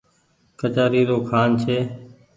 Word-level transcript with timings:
ڪچآري 0.59 1.01
رو 1.09 1.17
کآن 1.29 1.49
ڇي۔ 1.61 1.77